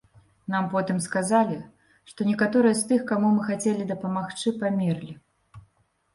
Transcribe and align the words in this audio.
Нам 0.51 0.63
потым 0.75 1.01
сказалі, 1.07 1.57
што 2.13 2.27
некаторыя 2.31 2.75
з 2.81 2.89
тых, 2.93 3.05
каму 3.13 3.29
мы 3.37 3.45
хацелі 3.51 3.83
дапамагчы, 3.93 4.57
памерлі. 4.67 5.13